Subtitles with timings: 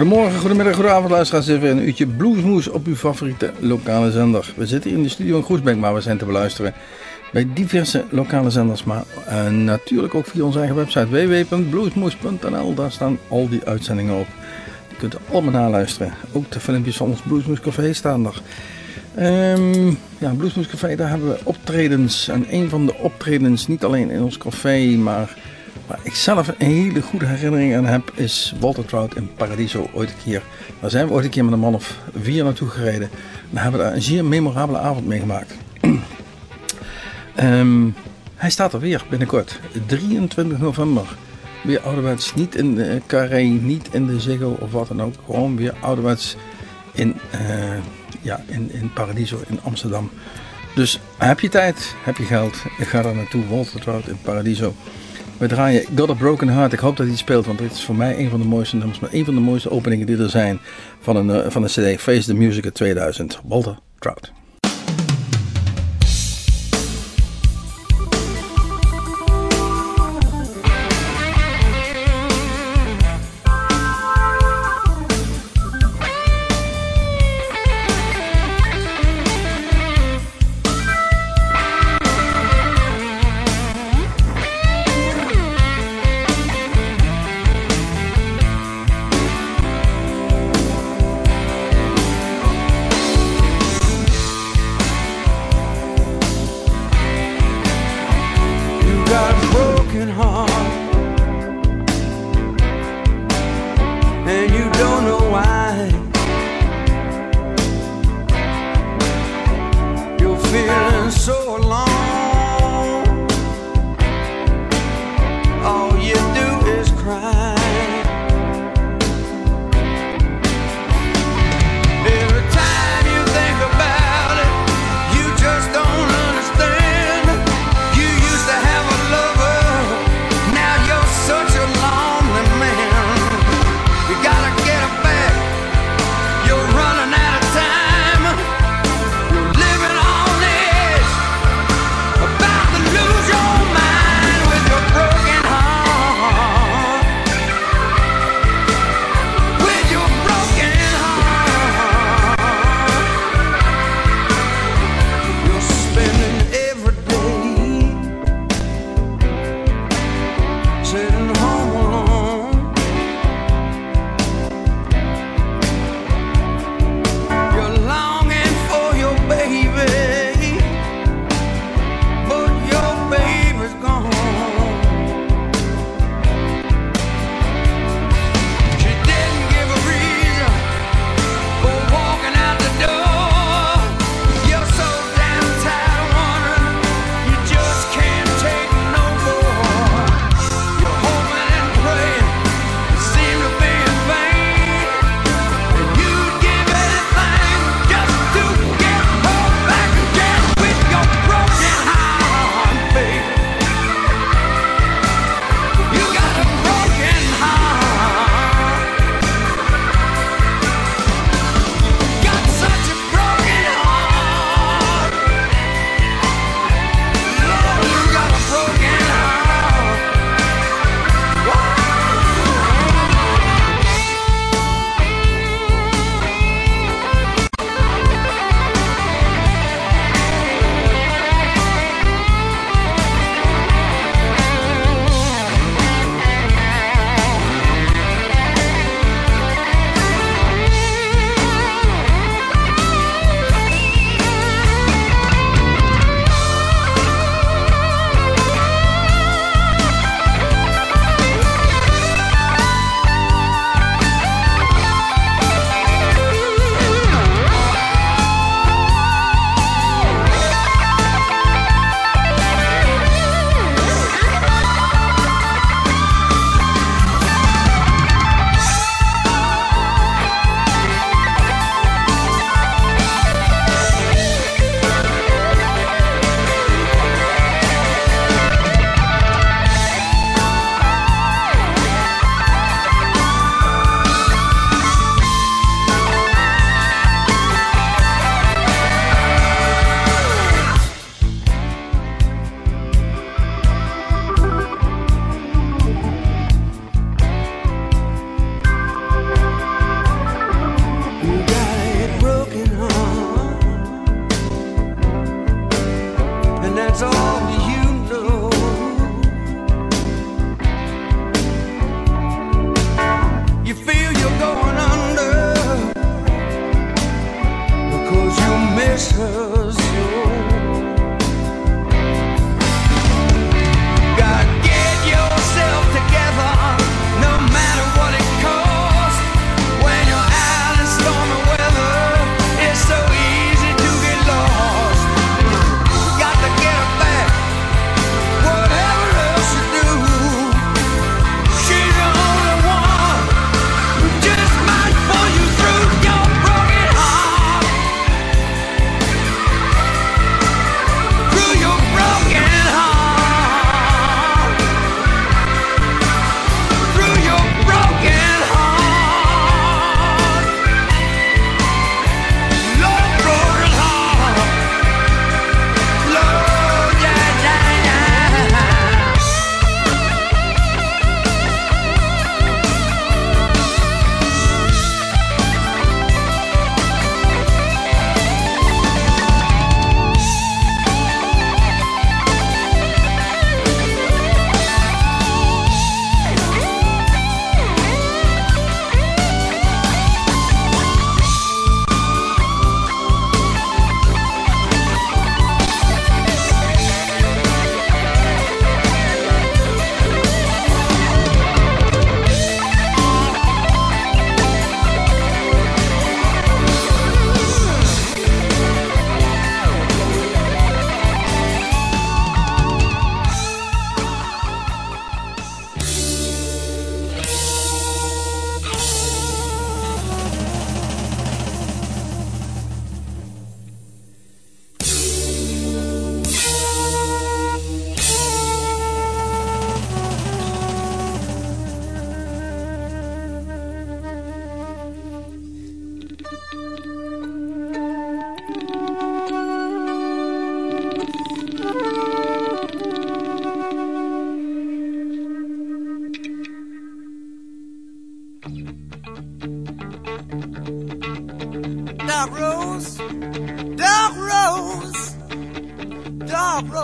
[0.00, 1.46] Goedemorgen, goedemiddag, goedenavond luisteraars.
[1.48, 4.52] Even een uurtje bluesmoes op uw favoriete lokale zender.
[4.56, 6.74] We zitten in de studio in Groesbeek, maar we zijn te beluisteren
[7.32, 8.84] bij diverse lokale zenders.
[8.84, 12.74] Maar uh, natuurlijk ook via onze eigen website www.bluesmoes.nl.
[12.74, 14.26] Daar staan al die uitzendingen op.
[14.88, 16.14] Je kunt allemaal naluisteren.
[16.32, 18.42] Ook de filmpjes van ons Bluesmoes Café staan er.
[19.58, 22.28] Um, ja, Bluesmoes Café, daar hebben we optredens.
[22.28, 25.36] En een van de optredens, niet alleen in ons café, maar
[25.90, 30.08] Waar ik zelf een hele goede herinnering aan heb, is Walter Trout in Paradiso ooit
[30.08, 30.42] een keer.
[30.80, 33.10] Daar zijn we ooit een keer met een man of vier naartoe gereden.
[33.50, 35.54] En hebben we daar een zeer memorabele avond meegemaakt.
[37.40, 37.94] um,
[38.42, 41.16] hij staat er weer binnenkort, 23 november.
[41.62, 45.14] Weer ouderwets, niet in de Carré, niet in de Ziggo of wat dan ook.
[45.24, 46.36] Gewoon weer ouderwets
[46.92, 47.78] in, uh,
[48.22, 50.10] ja, in, in Paradiso in Amsterdam.
[50.74, 53.48] Dus heb je tijd, heb je geld, ga daar naartoe.
[53.48, 54.74] Walter Trout in Paradiso.
[55.40, 56.72] We draaien God a Broken Heart.
[56.72, 59.12] Ik hoop dat hij speelt, want dit is voor mij een van de mooiste maar
[59.12, 60.60] een van de mooiste openingen die er zijn
[61.00, 63.40] van een, uh, van een CD, Face the Music 2000.
[63.44, 64.32] Walter Trout.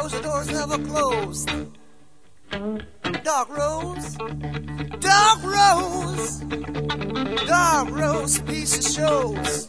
[0.08, 1.50] The door's never closed.
[3.25, 4.14] Dark rose,
[5.00, 6.38] dark rose,
[7.49, 9.69] dark rose, piece of shows.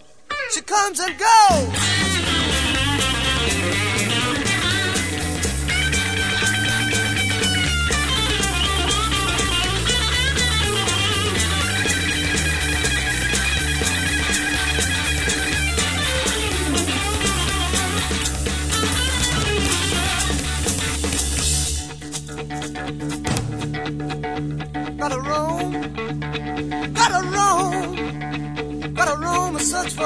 [0.51, 1.96] She comes and goes.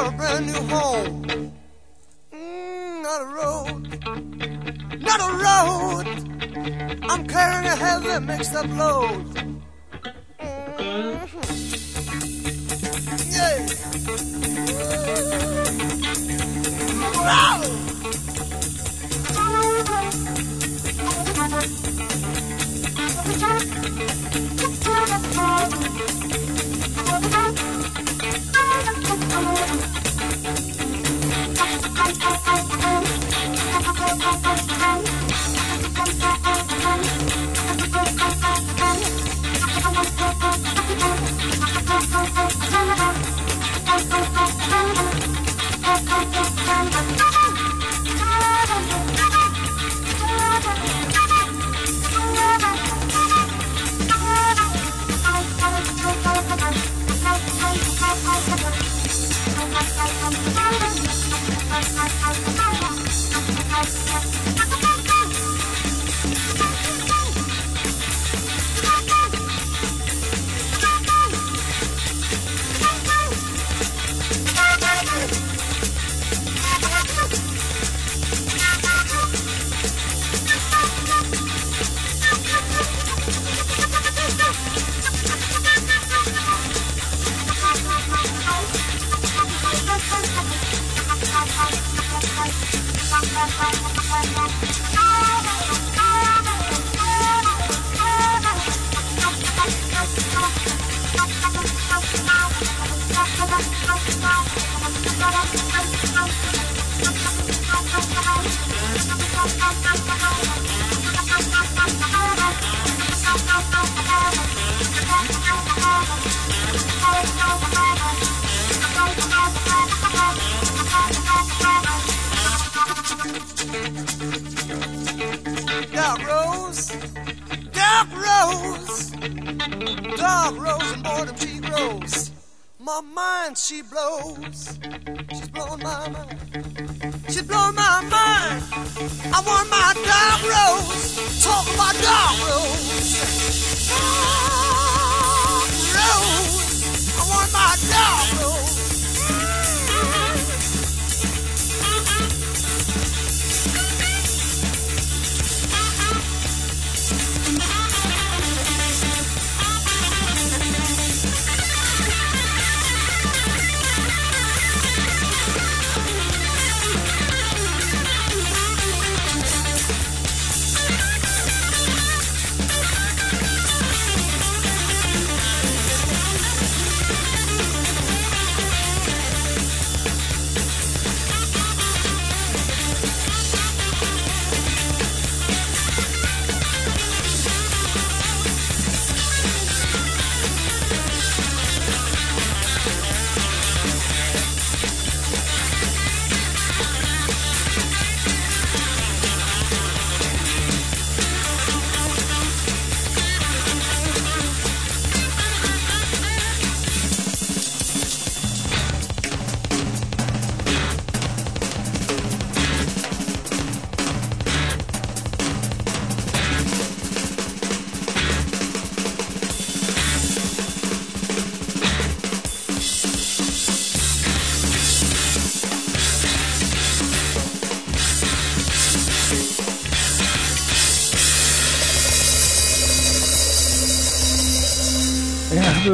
[0.01, 1.51] For a brand new home.
[2.33, 3.81] Mm, not a road,
[5.00, 6.07] not a road.
[7.03, 9.40] I'm carrying a heavy mixed up load.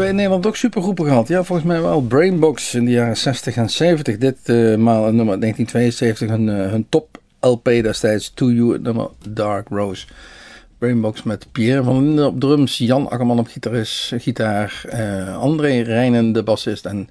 [0.07, 1.27] In Nederland ook supergroepen gehad?
[1.27, 2.01] Ja, volgens mij wel.
[2.01, 4.17] Brainbox in de jaren 60 en 70.
[4.17, 8.31] Dit uh, nummer 1972, hun, uh, hun top LP destijds.
[8.33, 10.07] To You, het nummer Dark Rose.
[10.77, 13.47] Brainbox met Pierre van Linden op drums, Jan Akkerman op
[14.17, 17.09] gitaar, uh, André Rijnen de bassist en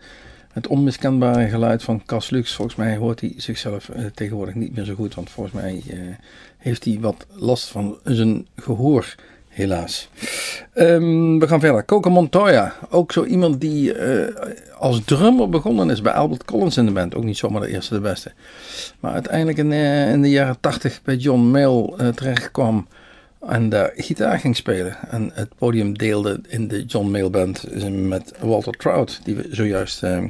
[0.53, 2.55] Het onmiskenbare geluid van Cas Lux.
[2.55, 5.15] Volgens mij hoort hij zichzelf uh, tegenwoordig niet meer zo goed.
[5.15, 5.83] Want volgens mij
[6.59, 9.15] heeft hij wat last van zijn gehoor,
[9.57, 10.09] helaas.
[10.75, 11.85] Um, we gaan verder.
[11.85, 12.75] Coco Montoya.
[12.91, 14.27] Ook zo iemand die uh,
[14.79, 17.15] als drummer begonnen is bij Albert Collins in de band.
[17.15, 18.33] Ook niet zomaar de eerste de beste.
[19.01, 19.73] Maar uiteindelijk in,
[20.13, 22.87] in de jaren 80 bij John Mayall terecht kwam
[23.49, 24.97] en daar gitaar ging spelen.
[25.11, 30.03] En het podium deelde in de John Mayall Band met Walter Trout, die we zojuist
[30.03, 30.23] uh,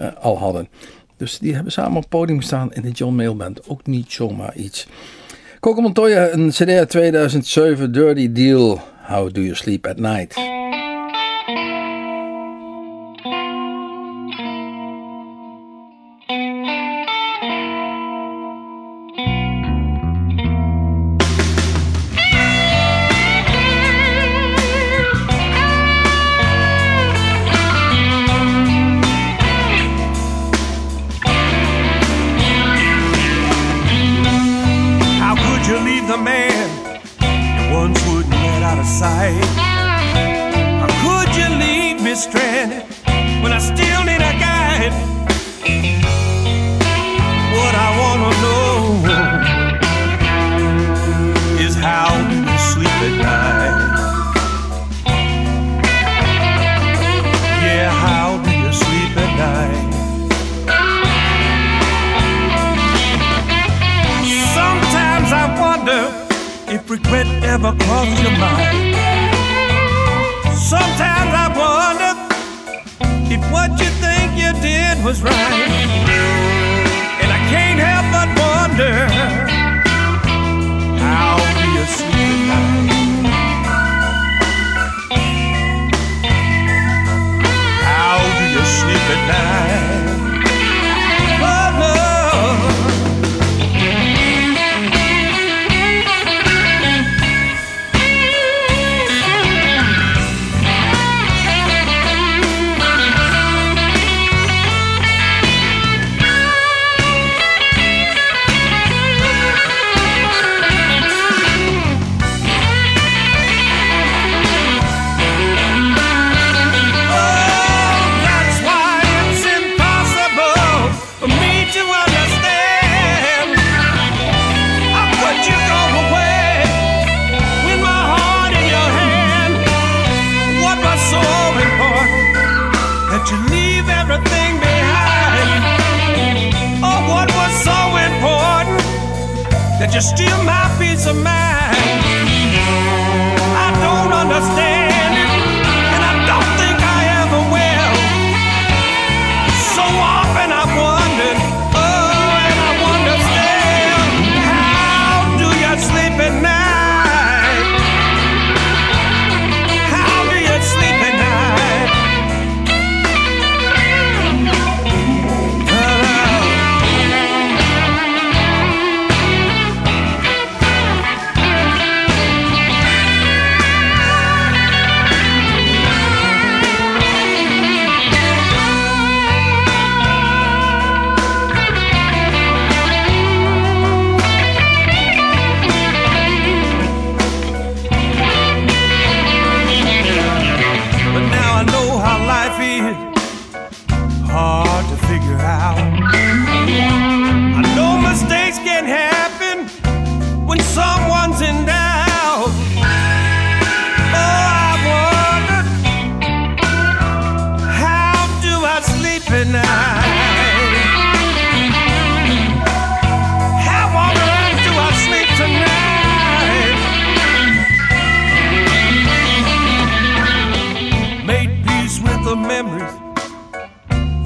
[0.00, 0.68] uh, al hadden.
[1.16, 3.68] Dus die hebben samen op het podium gestaan in de John Mayall Band.
[3.68, 4.86] Ook niet zomaar iets.
[5.60, 8.80] Coco Montoya, een CD uit 2007, Dirty Deal.
[9.06, 10.57] How do you sleep at night?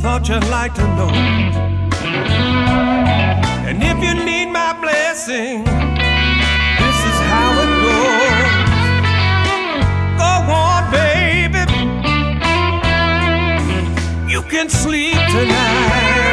[0.03, 1.11] thought you'd like to know.
[3.69, 8.51] And if you need my blessing, this is how it goes.
[10.19, 10.33] Go
[10.67, 11.63] on, baby.
[14.33, 16.32] You can sleep tonight.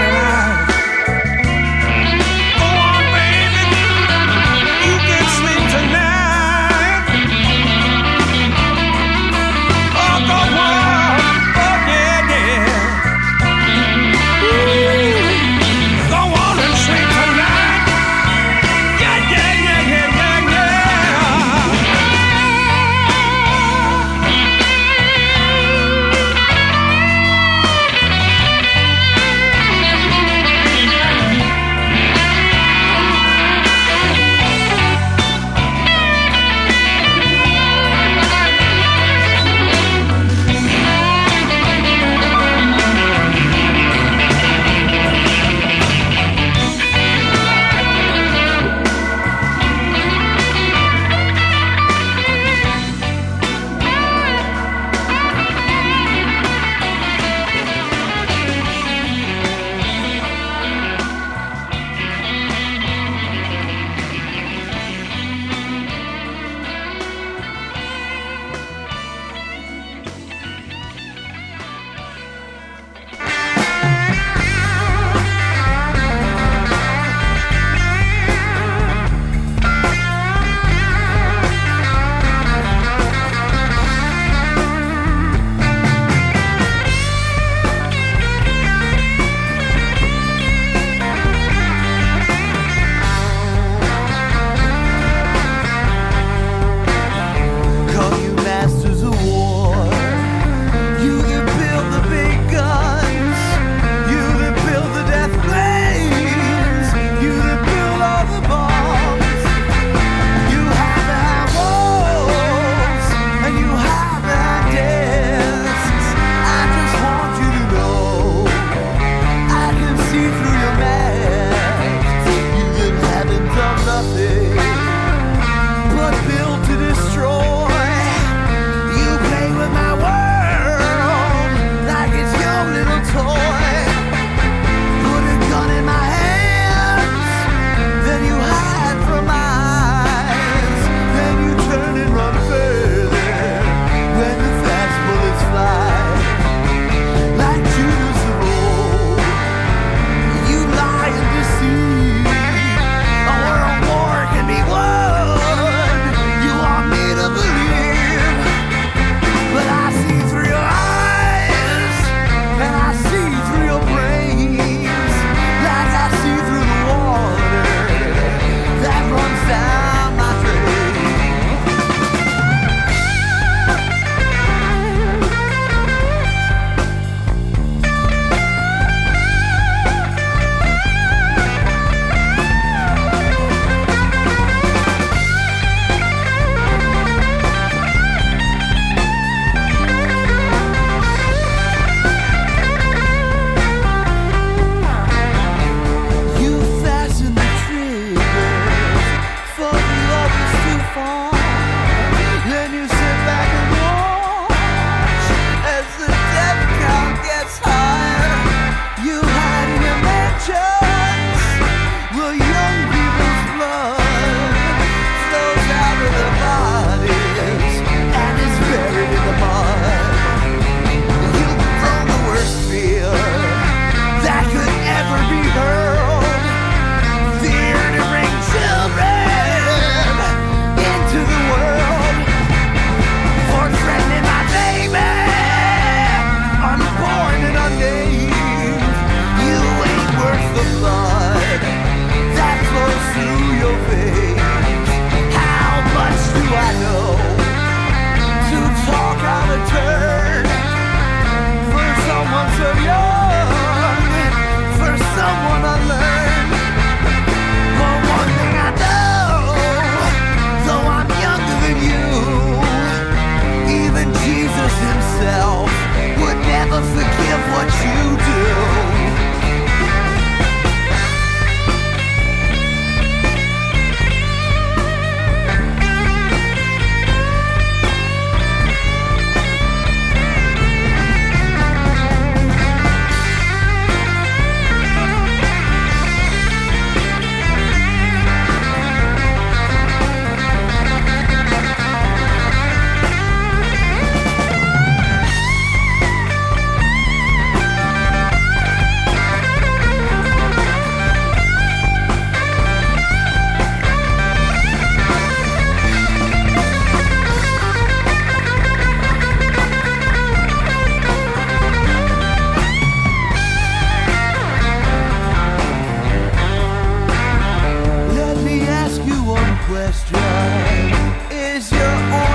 [321.32, 322.29] is your own.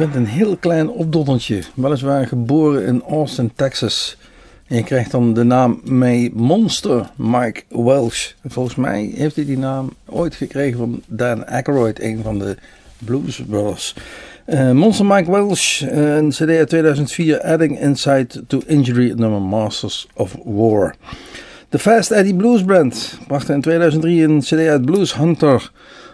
[0.00, 4.16] Bent een heel klein opdotteltje, weliswaar geboren in Austin, Texas.
[4.66, 8.30] En je krijgt dan de naam May Monster Mike Welsh.
[8.44, 12.56] Volgens mij heeft hij die naam ooit gekregen van Dan Aykroyd, een van de
[12.98, 13.94] Blues Brothers.
[14.46, 20.36] Uh, Monster Mike Welsh, een cd uit 2004, Adding Insight to Injury, nummer Masters of
[20.44, 20.94] War.
[21.68, 25.70] De Fast Eddie Blues Band bracht in 2003 een cd uit Blues Hunter...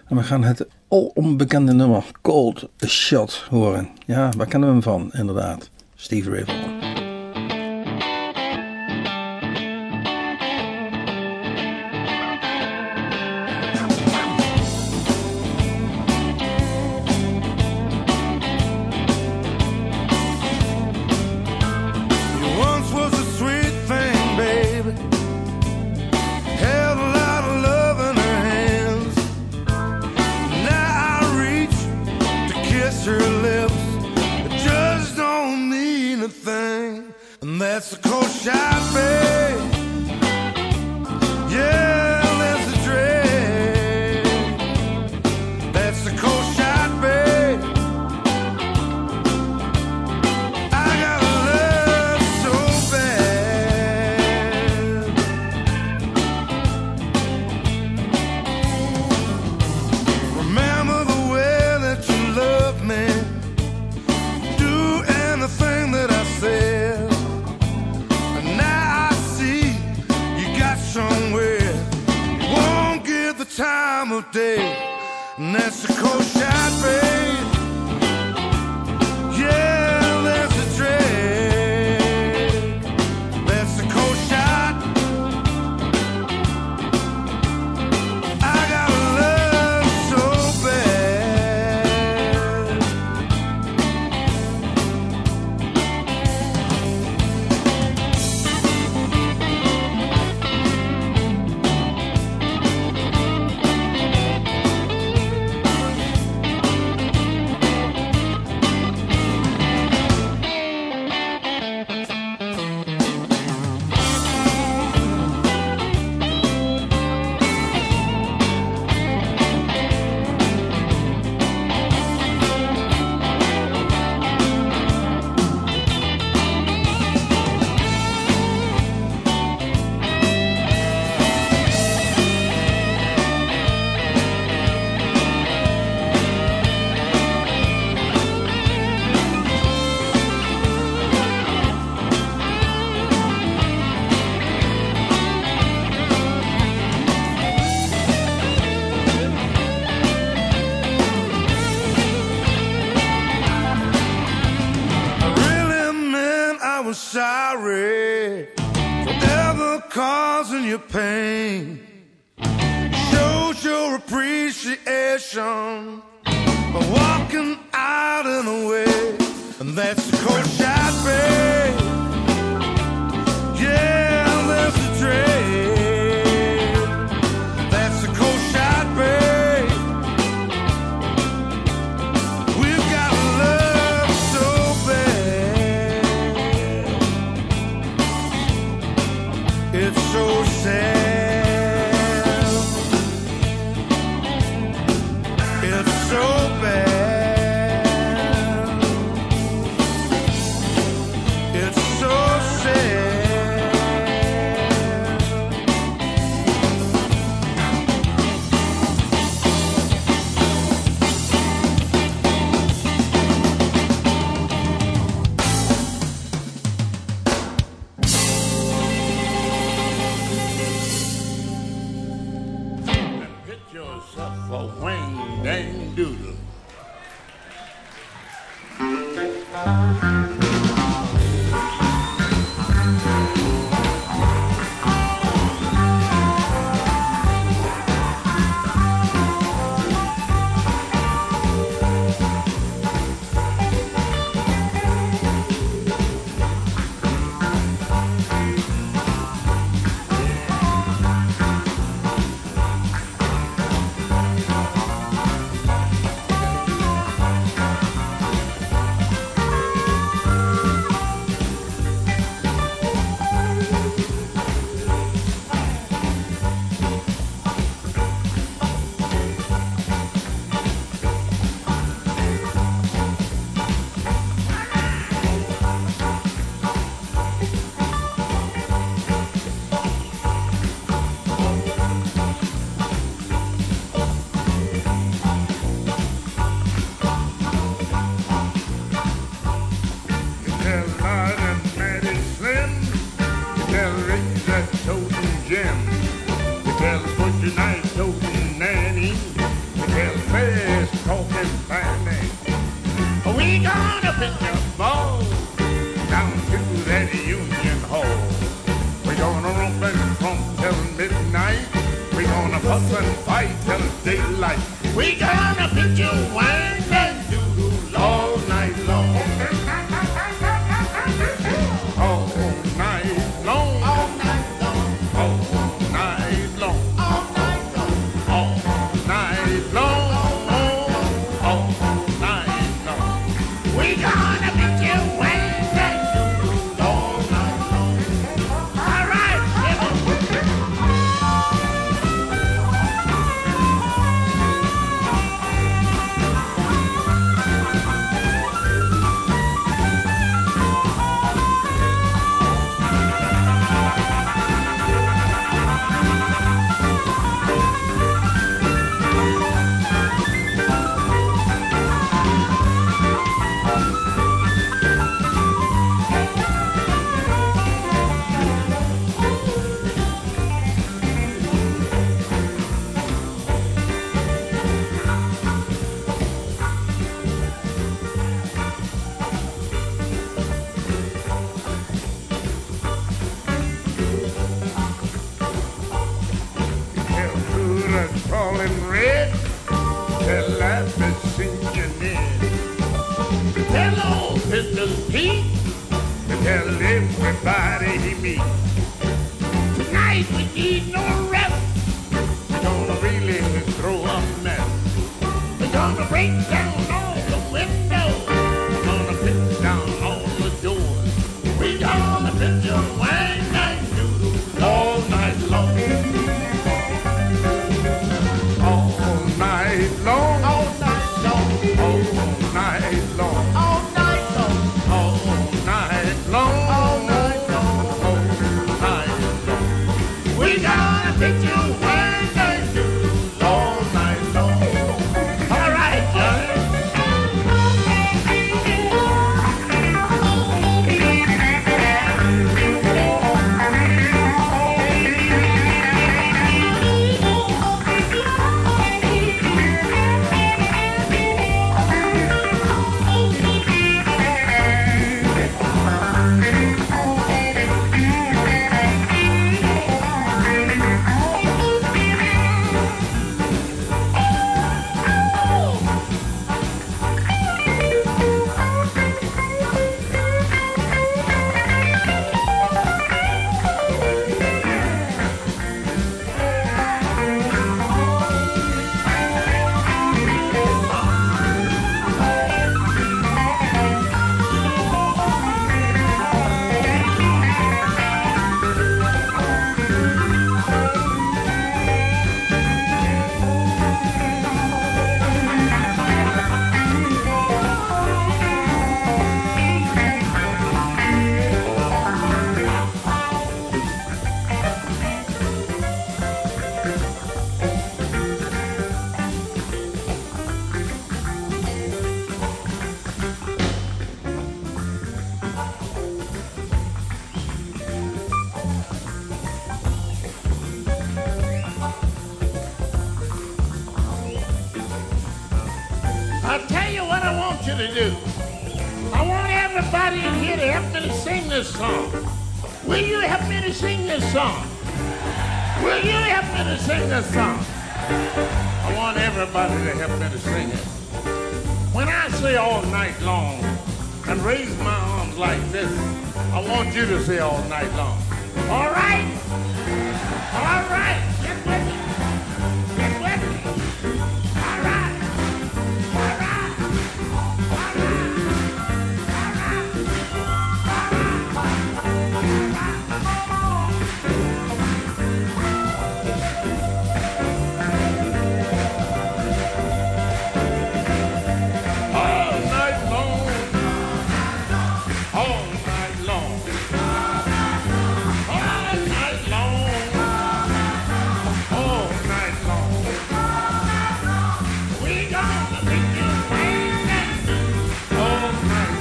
[0.07, 3.89] En we gaan het al onbekende nummer Cold Shot horen.
[4.05, 5.11] Ja, waar kennen we hem van?
[5.13, 6.76] Inderdaad, Steve Ray
[37.89, 39.26] It's a cold shot, babe.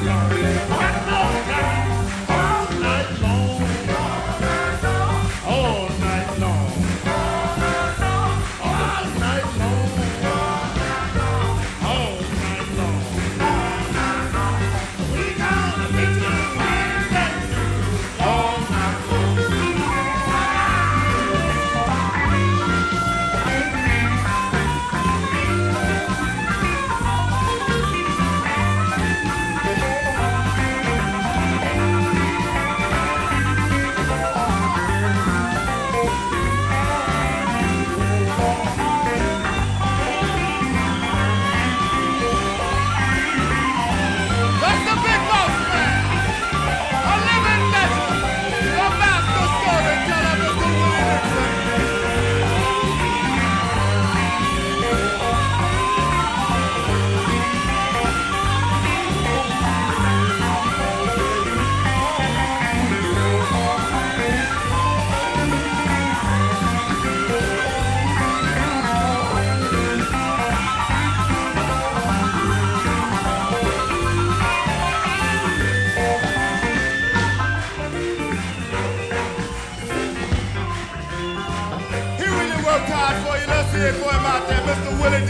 [0.06, 0.85] Yeah.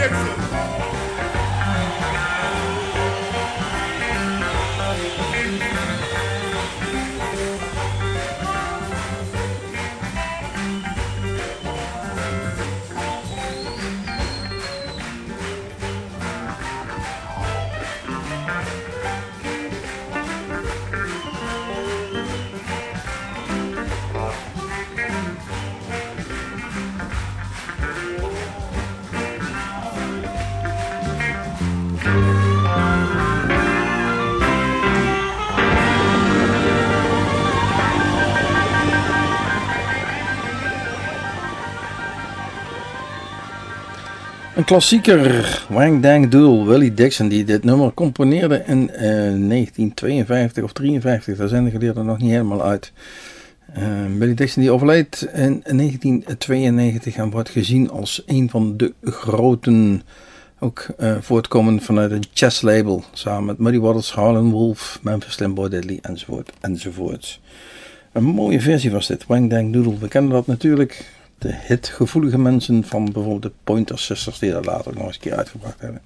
[0.09, 0.46] Dixon.
[44.57, 50.73] Een klassieker, Wang Dang Doodle, Willie Dixon, die dit nummer componeerde in eh, 1952 of
[50.73, 51.37] 53.
[51.37, 52.93] Daar zijn de geleerden nog niet helemaal uit.
[53.79, 53.85] Uh,
[54.19, 60.03] Willie Dixon die overleed in 1992 en wordt gezien als een van de groten,
[60.59, 65.55] ook uh, voortkomend vanuit een chess label, samen met Muddy Waters, Harlan Wolf, Memphis Slim,
[65.55, 67.41] Boy Diddley enzovoort enzovoort.
[68.13, 69.99] Een mooie versie was dit, Wang Dang Doodle.
[69.99, 74.95] We kennen dat natuurlijk de hitgevoelige mensen van bijvoorbeeld de Pointer Sisters die dat later
[74.95, 76.03] nog eens een keer uitgebracht hebben.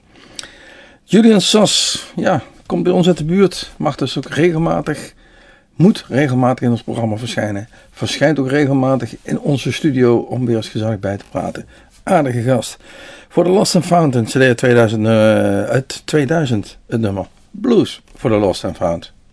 [1.05, 5.15] Julian Sass, ja, komt bij ons uit de buurt, mag dus ook regelmatig,
[5.75, 7.69] moet regelmatig in ons programma verschijnen.
[7.91, 11.67] Verschijnt ook regelmatig in onze studio om weer eens gezellig bij te praten.
[12.03, 12.77] Aardige gast.
[13.29, 15.11] Voor de Lost and Found, CD 2000, uh,
[15.65, 17.27] uit 2000, het nummer.
[17.51, 19.13] Blues voor de Lost and Found.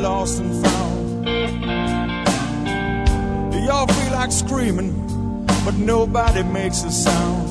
[0.00, 1.24] Lost and found.
[3.52, 7.48] Do y'all feel like screaming, but nobody makes a sound?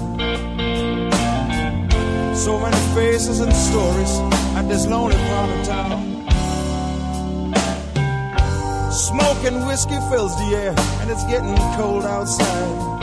[2.35, 4.19] So many faces and stories
[4.57, 6.09] at this lonely part of town.
[8.91, 12.99] Smoke and whiskey fills the air, and it's getting cold outside.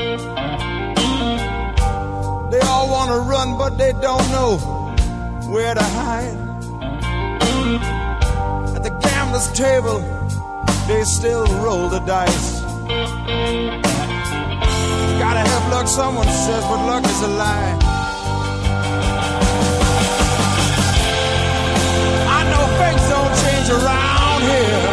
[2.50, 4.58] They all want to run, but they don't know
[5.52, 6.45] where to hide.
[9.36, 10.00] Gambler's table,
[10.86, 12.62] they still roll the dice.
[15.18, 17.76] Gotta have luck, someone says, but luck is a lie.
[22.38, 24.84] I know things don't change around here.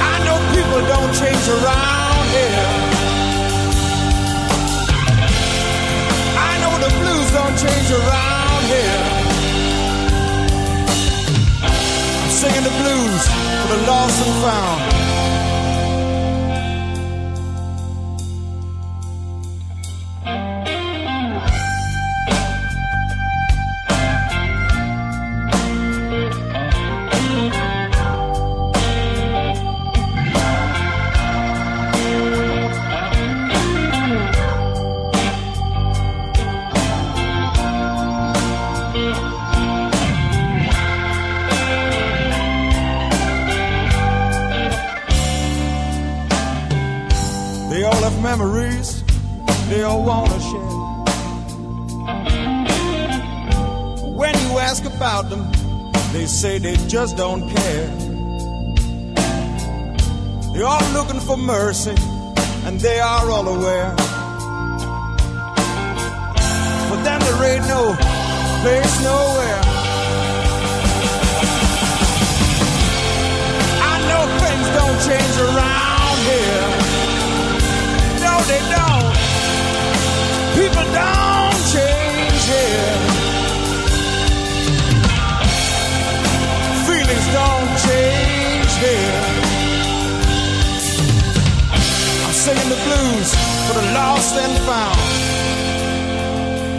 [0.00, 2.68] I know people don't change around here.
[6.38, 9.05] I know the blues don't change around here.
[12.46, 13.26] Singing the blues
[13.62, 14.75] for the lost and found.
[56.36, 57.86] Say they just don't care.
[60.52, 61.94] They're all looking for mercy,
[62.66, 63.94] and they are all aware.
[66.90, 67.96] But then there ain't no
[68.62, 69.62] place nowhere.
[73.90, 76.66] I know things don't change around here
[78.24, 79.12] No, they don't.
[80.58, 81.25] People don't
[88.78, 89.20] here.
[92.24, 93.28] I'm singing the blues
[93.66, 95.00] for the lost and found.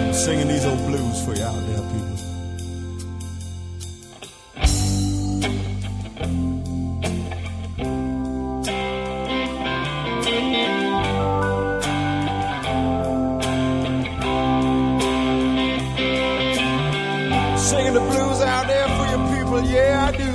[0.08, 2.08] I'm singing these old blues for you out there, people.
[19.66, 20.27] yeah, I do.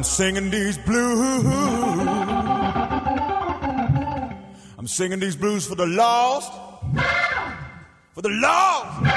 [0.00, 1.44] I'm singing these blues.
[4.78, 6.50] I'm singing these blues for the lost,
[8.14, 9.12] for the lost,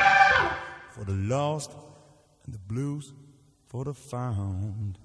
[0.91, 1.71] for the lost,
[2.43, 3.13] and the blues
[3.69, 4.97] for the found.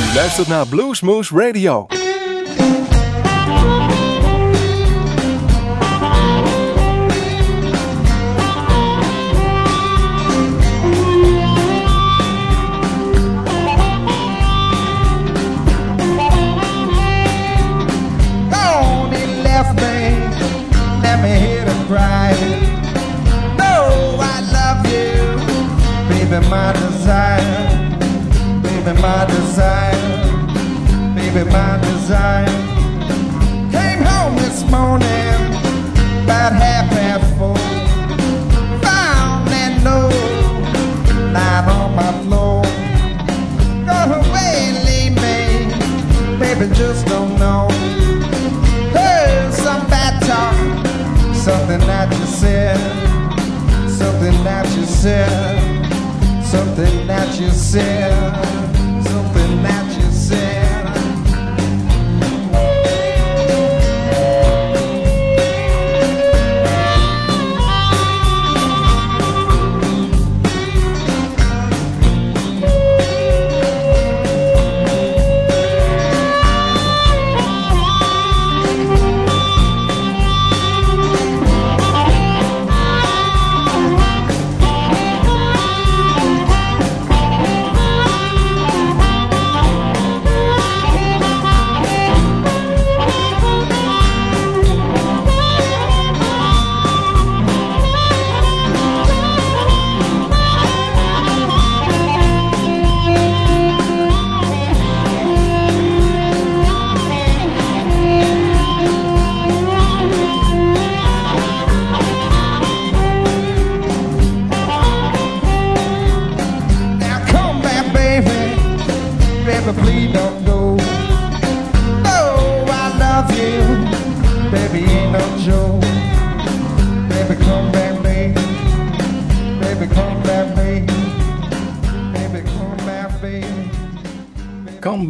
[0.00, 1.86] U luistert naar Bluesmoose Radio.
[26.34, 27.80] Baby, my desire,
[28.62, 29.94] baby, my desire,
[31.14, 32.46] baby, my desire.
[33.70, 35.06] Came home this morning,
[36.24, 37.56] about half past four.
[38.82, 40.12] Found that note
[41.32, 42.62] lying on my floor.
[43.86, 47.68] Go away leave me, baby, just don't know.
[48.92, 50.56] Hey, some bad talk,
[51.34, 52.78] something that you said,
[53.88, 55.73] something that you said,
[56.54, 58.73] something that you said,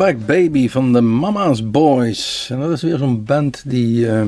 [0.04, 2.48] Comeback Baby van de Mama's Boys.
[2.50, 4.22] En dat is weer zo'n band die eh,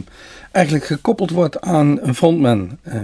[0.50, 2.78] eigenlijk gekoppeld wordt aan een frontman.
[2.82, 3.00] Eh,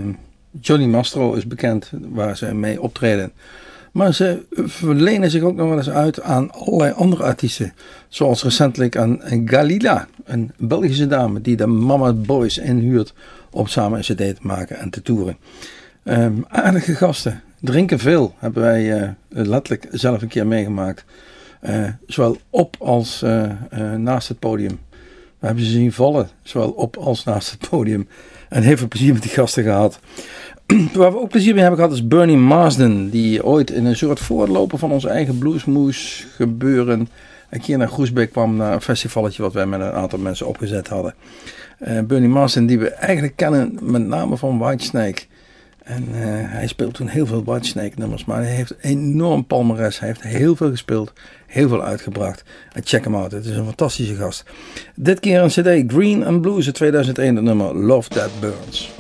[0.61, 3.33] Johnny Mastro is bekend waar ze mee optreden.
[3.93, 7.73] Maar ze verlenen zich ook nog wel eens uit aan allerlei andere artiesten.
[8.09, 13.15] Zoals recentelijk aan Galila, een Belgische dame die de Mama's Boys inhuurt
[13.51, 15.37] om samen een cd te maken en te toeren.
[16.03, 17.43] Ehm, aardige gasten.
[17.61, 21.05] Drinken veel hebben wij eh, letterlijk zelf een keer meegemaakt.
[21.63, 24.79] Eh, zowel op als eh, eh, naast het podium.
[25.39, 28.09] We hebben ze zien vallen, zowel op als naast het podium.
[28.49, 29.99] En heel veel plezier met die gasten gehad.
[30.95, 33.11] Waar we ook plezier mee hebben gehad is Bernie Marsden.
[33.11, 37.09] Die ooit in een soort voorloper van ons eigen bluesmoes gebeuren.
[37.51, 40.89] Een keer naar Groesbeek kwam naar een festivalletje wat wij met een aantal mensen opgezet
[40.89, 41.15] hadden.
[41.79, 45.23] Bernie Marsden die we eigenlijk kennen met name van Whitesnake.
[45.85, 46.21] En eh,
[46.53, 48.25] hij speelt toen heel veel Whitesnake nummers.
[48.25, 49.99] Maar hij heeft enorm palmares.
[49.99, 51.13] Hij heeft heel veel gespeeld.
[51.47, 52.43] Heel veel uitgebracht.
[52.85, 53.33] Check hem out.
[53.33, 54.45] Het is een fantastische gast.
[54.95, 57.35] Dit keer een cd Green and Blues uit 2001.
[57.35, 58.91] Het nummer Love That Burns.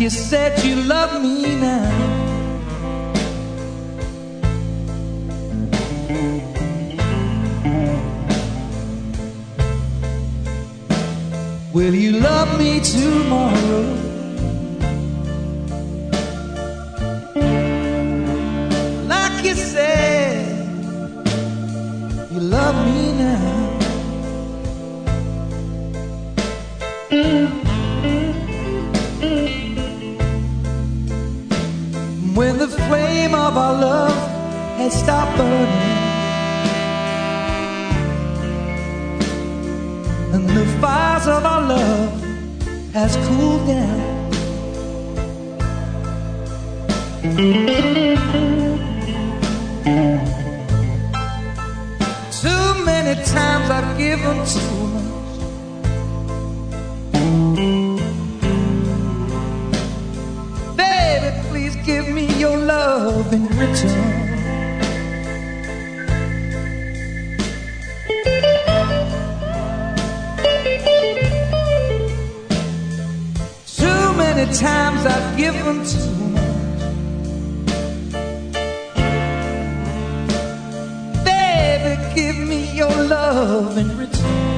[0.00, 1.49] You said you love me
[74.40, 76.44] many times I've given too much.
[81.24, 84.49] Baby, give me your love in return.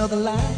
[0.00, 0.56] Another lie.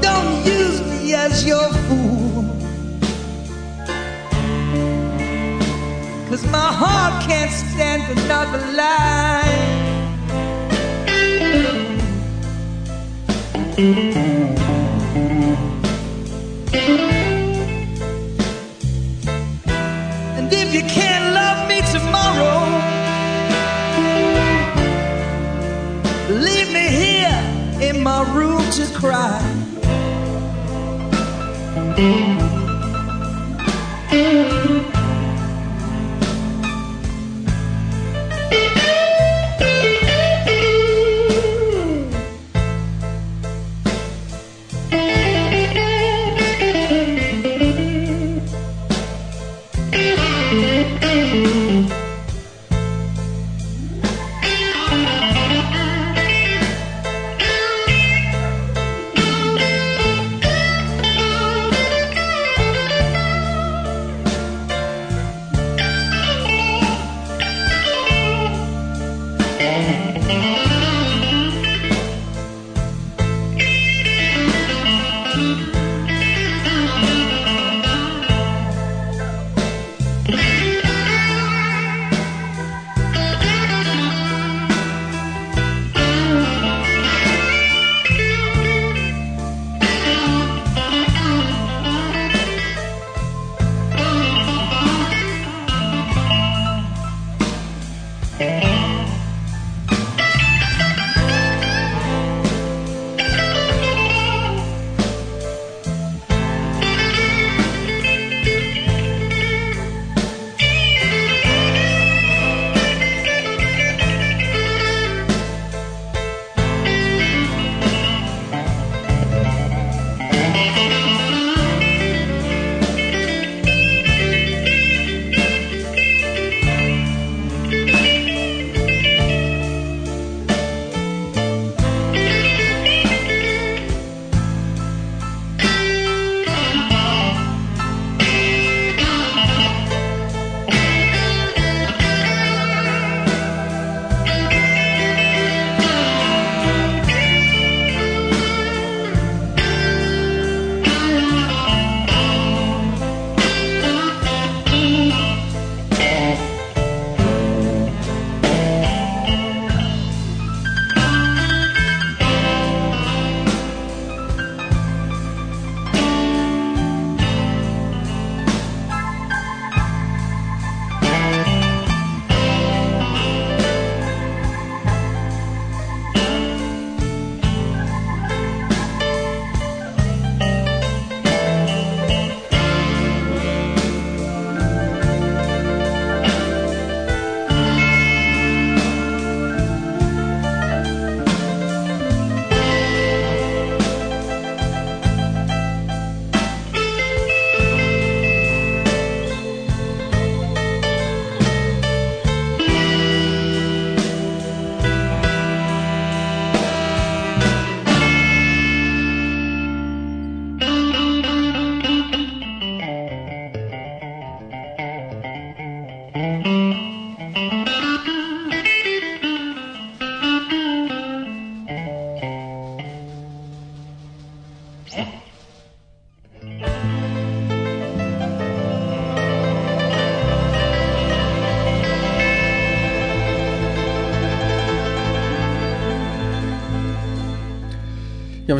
[0.00, 2.44] Don't use me as your fool.
[6.28, 9.52] Cause my heart can't stand another lie.
[29.02, 29.42] Cry.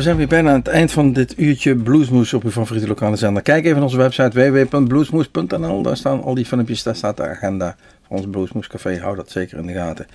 [0.03, 3.43] Zijn weer bijna aan het eind van dit uurtje Bluesmoes op uw favoriete lokale zender.
[3.43, 5.81] Kijk even onze website www.bluesmoes.nl.
[5.81, 7.75] Daar staan al die filmpjes, daar staat de agenda
[8.07, 8.99] van ons Bluesmoes Café.
[8.99, 10.07] Hou dat zeker in de gaten.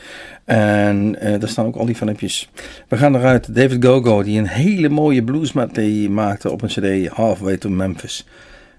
[0.45, 2.51] En eh, daar staan ook al die filmpjes.
[2.89, 3.55] We gaan eruit.
[3.55, 5.77] David Gogo, die een hele mooie bluesmat
[6.09, 8.27] maakte op een cd Halfway to Memphis.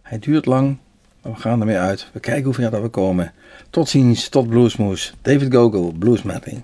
[0.02, 0.78] Hij duurt lang,
[1.22, 2.10] maar we gaan ermee uit.
[2.14, 3.32] We kijken hoe ver dat we komen.
[3.70, 5.14] Tot ziens, tot Bluesmoes.
[5.22, 6.62] David Gogo, Bluesmatting.